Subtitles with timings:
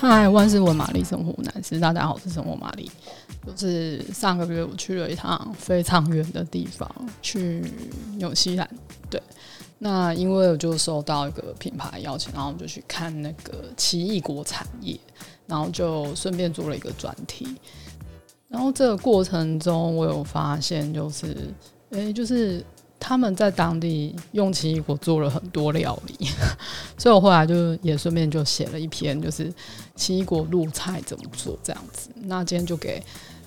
[0.00, 2.88] 嗨，万事问玛丽生活男士，大家好，我是生活玛丽。
[3.44, 6.88] 就是上个月我去了一趟非常远的地方，
[7.20, 7.64] 去
[8.14, 8.70] 纽西兰。
[9.10, 9.20] 对，
[9.76, 14.96] 那因为我就收到一个品牌邀请，然后我就去看那个奇异果产业，
[15.48, 17.56] 然后就顺便做了一个专题。
[18.46, 21.52] 然后这个过程中，我有发现，就是，
[21.90, 22.64] 诶，就是。
[23.00, 26.28] 他们在当地用奇异果做了很多料理，
[26.98, 29.52] 所以我后来就也顺便就写了一篇，就是
[29.94, 32.10] 奇异果入菜怎么做这样子。
[32.22, 33.02] 那今天就给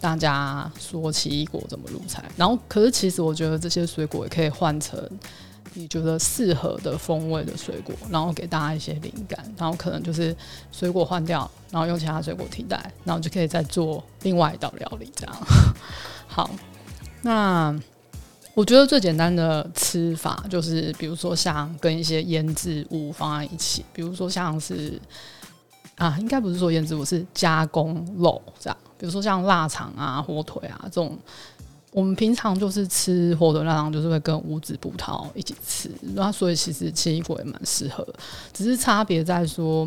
[0.00, 2.24] 大家说奇异果怎么入菜。
[2.36, 5.00] 然后，可是其实我觉得这些水果也可以换成
[5.74, 9.38] 你觉得适合的风味的水果，然后给大家一些灵感。
[9.56, 10.36] 然后可能就是
[10.72, 15.36] 水果换掉，然后用其他水果替代，然后就可以再做另外一道料理这样。
[16.26, 16.50] 好，
[17.22, 17.78] 那。
[18.56, 24.98] 我觉得最简单的吃法就是，比如说像跟一些腌制物放在一起，比如说像是
[25.96, 28.76] 啊，应该不是说腌制物，是加工肉这样。
[28.96, 31.18] 比如说像腊肠啊、火腿啊这种，
[31.92, 35.90] 我们平常就是吃火腿、腊肠，就是会跟无籽葡萄一起吃。
[36.14, 38.08] 那所以其实奇异果也蛮适合，
[38.54, 39.86] 只是差别在说，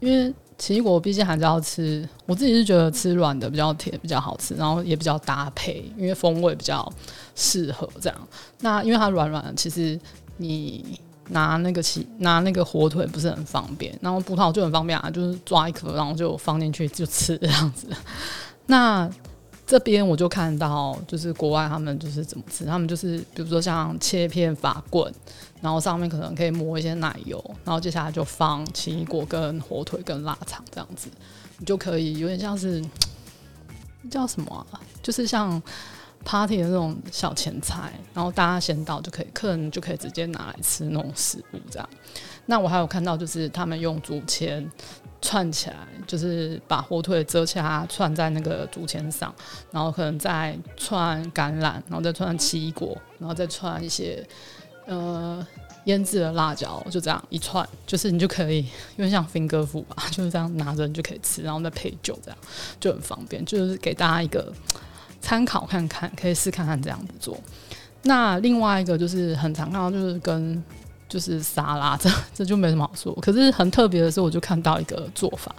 [0.00, 0.34] 因为。
[0.58, 6.92] 奇异果毕竟还是要吃，我自己是觉得吃软的比较甜，比较好吃，然后也比较搭配，因为风味比较
[7.36, 8.28] 适合这样。
[8.60, 9.98] 那因为它软软的，其实
[10.36, 17.86] 你拿那个奇拿那个火腿不是很方便，然后葡萄就很方便啊，就是抓一颗，然后就放进去就吃这样子。
[18.66, 19.08] 那
[19.68, 25.12] 这边我就看到，就是国外他们就是怎么吃，他们就是比如说像切片法棍，
[25.60, 31.10] 然后上面可能可以抹一些奶油，然后接下来就放奇异果跟火腿跟腊肠这样子，
[31.58, 32.82] 你就可以有点像是
[34.10, 34.66] 叫什么？
[35.02, 35.62] 就是像
[36.24, 41.88] party 的那种小前菜，然后大家先到就可以，客人就可以直接拿来吃那种食物这样。
[42.46, 44.70] 那我还有看到就是他们用竹签。
[45.20, 45.76] 串起来
[46.06, 49.34] 就是把火腿折起来串在那个竹签上，
[49.72, 54.24] 然后可能再串橄榄，然后再串奇异果，然后再串一些
[54.86, 55.44] 呃
[55.86, 58.58] 腌制的辣椒，就这样一串，就是你就可以，
[58.96, 62.38] 因为像 finger food 吧，就是这样拿着你就可以吃，然后再配酒，这样
[62.78, 64.54] 就很方便，就是给大家一个
[65.28, 67.38] 参考看看，可以试看看这样子做。
[68.04, 70.64] 那另外一个就是很常看到，就是跟
[71.06, 73.12] 就是沙拉，这 这就没什么好说。
[73.16, 75.54] 可是很特别的是，我就看到一个做法，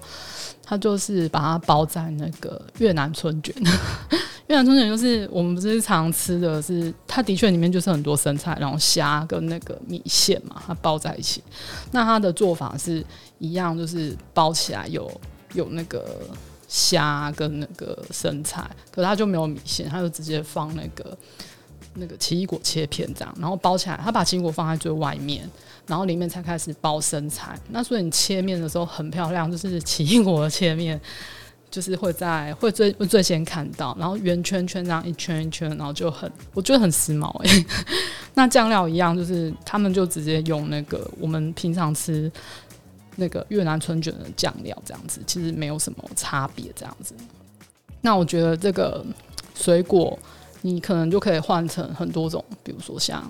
[0.64, 3.54] 它就是把它包在那个越南春卷。
[4.48, 11.44] 越南春卷就是我们不是常吃的是，它的确里面就是很多生菜，然后虾跟那个米线嘛，它包在一起。
[11.92, 13.06] 那它的做法是
[13.38, 15.12] 一样，就是包起来有
[15.54, 16.22] 有那个
[16.70, 21.18] 虾跟那个生菜，可是它就没有米线，它就直接放那个。
[21.96, 25.50] 那个奇异果切片这样，然后包起来，他把奇异果放在最外面，
[25.88, 27.60] 然后里面才开始包生菜。
[27.70, 31.02] 那所以你切面的时候很漂亮，就是奇异果的切面，
[31.70, 37.66] 就是会在会最会最先看到，然后圆圈圈这样一圈一圈，然后就很我觉得很时髦哎。
[38.36, 42.32] 那酱料一样，就是他们就直接用那个我们平常吃
[43.20, 47.14] 那个越南春卷的酱料这样子，其实没有什么差别这样子。
[48.02, 49.06] 那我觉得这个
[49.54, 50.18] 水果。
[50.62, 53.24] 你可能就可以换成很多种，比如说像，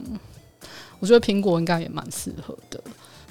[1.00, 2.82] 我觉得苹果应该也蛮适合的，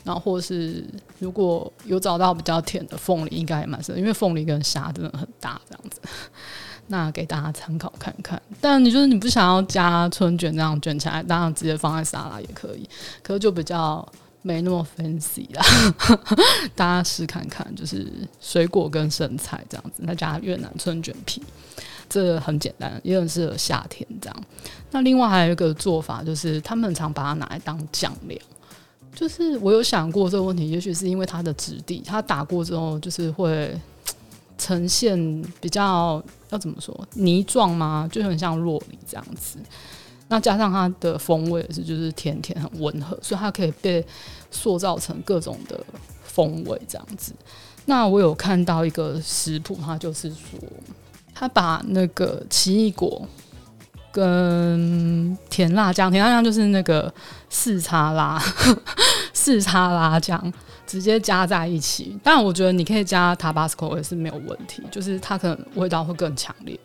[0.05, 0.85] 然后或是
[1.19, 6.01] 如果有找到比较甜的凤梨，应该也蛮适合，因为凤梨跟虾真的很搭这样子。
[6.87, 8.41] 那给大家参考看看。
[8.61, 12.89] 但你就是你不想要加春卷这样卷起来，当然直接放在沙拉也可以，
[13.21, 14.09] 可是就比较
[14.43, 15.63] 没那么 fancy 啦。
[16.75, 18.07] 大家试看看，就是
[18.41, 21.43] 水果跟生菜这样子，再加越南春卷皮。
[22.09, 24.37] 这很简单，也很适合夏天这样。
[24.91, 28.39] 那另外还有一个做法，就是他们常把它拿来当酱料。
[29.15, 33.79] 就是我有想过这个问题，也许是因为它的质地，它打过之后就是会
[34.57, 38.09] 呈现比较要怎么说泥状吗？
[38.11, 39.59] 就很像酪梨这样子。
[40.29, 44.05] 那加上它的风味是就是甜甜很温和，所以它可以被
[44.51, 45.85] 塑造成各种的
[46.23, 47.33] 风味这样子。
[47.87, 50.59] 那我有看到一个食谱，它就是说。
[51.41, 53.25] 他把那个奇异果
[54.11, 57.15] 跟甜辣酱，甜辣酱就是那个
[57.49, 58.37] 四叉拉
[59.33, 60.53] 四叉拉酱，
[60.89, 62.19] 直接加在一起。
[62.25, 66.77] 但我觉得你可以加 Tabasco 也是没有问题，就是它可能味道会更强烈。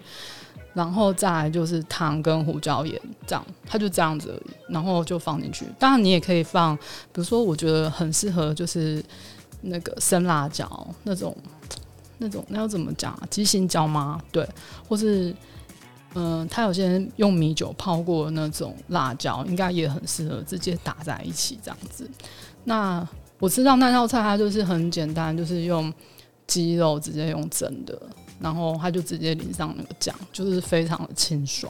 [0.76, 5.66] 然后再来就是糖跟胡椒盐，这样它就这样子，然后就放进去。
[5.80, 6.84] 当然你也可以放，比
[7.16, 9.04] 如说我觉得很适合就是
[9.62, 11.36] 那个生辣椒那种。
[12.20, 13.28] 那种那要怎么讲啊？
[13.30, 14.22] 鸡心椒吗？
[14.32, 14.48] 对，
[14.88, 15.36] 或是
[16.14, 22.10] 嗯、呃，他有些人用米酒泡过那种辣椒，应该也很适合直接打在一起这样子。
[22.64, 23.06] 那
[23.44, 25.94] 我知道那道菜它就是很简单，就是用
[26.48, 28.01] 鸡肉直接用蒸的，
[28.40, 31.69] 然后它就直接淋上那个酱，就是非常的清爽，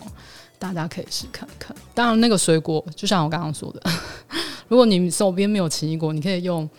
[0.59, 1.75] 大家可以试看看。
[1.95, 3.81] 当然，那个水果就像我刚刚说的，
[4.69, 6.69] 如果你手边没有奇异果，你可以用。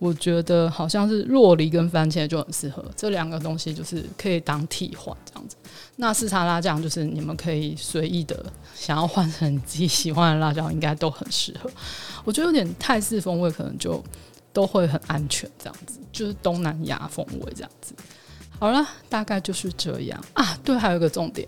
[0.00, 5.54] 我觉得好像是若梨跟番茄就很适合，这两个东西就是可以当替换这样子。
[5.96, 8.42] 那四叉辣酱就是你们可以随意的
[8.74, 11.70] 想要换成自己喜欢的辣椒，应该都很适合。
[12.24, 14.02] 我觉得有点泰式风味，可能就
[14.54, 17.94] 都会很安全这样子，就是东南亚风味这样子。
[18.58, 20.58] 好了，大概就是这样啊。
[20.64, 21.46] 对，还有一个重点，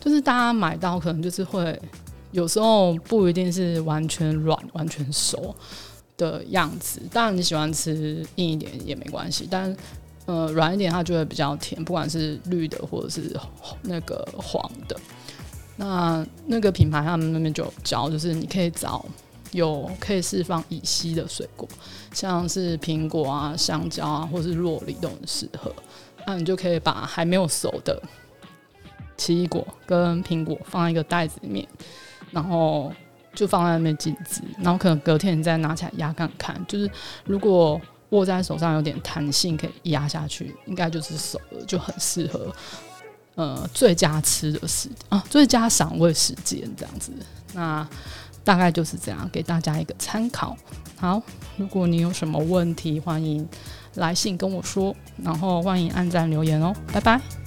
[0.00, 1.78] 就是大家买到可能就是会
[2.30, 5.54] 有时候不一定是完全软、完全熟。
[6.16, 9.74] 的样子，当然你喜欢吃硬一点也没关系，但
[10.26, 13.34] 呃软一点它就会比较甜，不管是绿的或者是
[13.82, 14.96] 那个黄的。
[15.76, 19.04] 那那个品牌他们那边就有教，就是你可以找
[19.52, 21.66] 有可以释放乙烯的水果，
[22.12, 25.74] 像是苹果啊、香蕉啊，或是洛梨都很适合。
[26.26, 28.00] 那你就可以把还没有熟的
[29.16, 31.66] 奇异果跟苹果放在一个袋子里面，
[32.30, 32.92] 然后。
[33.34, 36.90] 就放在那边静置，然后可能隔天你再拿起来压看看，就是
[37.24, 37.80] 如果
[38.10, 42.54] 握在手上有点弹性，可以压下去，应该就是熟了，就很适合
[43.34, 47.10] 呃最佳吃的时啊，最佳赏味时间这样子。
[47.54, 47.88] 那
[48.44, 50.56] 大概就是这样，给大家一个参考。
[50.96, 51.22] 好，
[51.56, 53.48] 如果你有什么问题，欢迎
[53.94, 57.41] 来信跟我说，然后欢迎按赞留言哦，拜拜。